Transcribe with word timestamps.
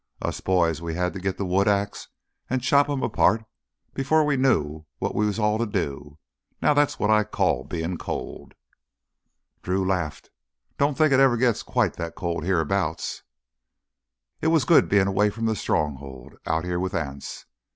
Us 0.19 0.41
boys, 0.41 0.81
we 0.81 0.95
hadda 0.95 1.19
go 1.19 1.29
git 1.29 1.37
th' 1.37 1.45
wood 1.47 1.67
ax 1.67 2.07
an' 2.49 2.59
chop 2.61 2.89
'em 2.89 3.03
apart 3.03 3.45
'fore 4.03 4.25
we 4.25 4.35
knew 4.35 4.87
what 4.97 5.13
we 5.13 5.27
was 5.27 5.37
all 5.37 5.59
to 5.59 5.67
do. 5.67 6.17
Now 6.59 6.73
that's 6.73 6.97
what 6.97 7.11
I 7.11 7.23
call 7.23 7.65
bein' 7.65 7.99
cold!" 7.99 8.55
Drew 9.61 9.87
laughed. 9.87 10.31
"Don't 10.79 10.97
think 10.97 11.13
it 11.13 11.19
ever 11.19 11.37
gets 11.37 11.61
quite 11.61 11.97
that 11.97 12.15
cold 12.15 12.43
hereabouts." 12.43 13.21
It 14.41 14.47
was 14.47 14.65
good 14.65 14.89
being 14.89 15.05
away 15.05 15.29
from 15.29 15.45
the 15.45 15.55
Stronghold, 15.55 16.33
out 16.47 16.65
here 16.65 16.79
with 16.79 16.95
Anse. 16.95 17.45